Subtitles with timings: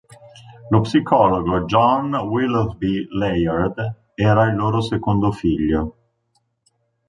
[0.71, 5.95] Lo psicologo John Willoughby Layard era il loro secondo figlio.